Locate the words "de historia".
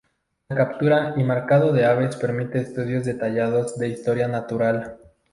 3.77-4.27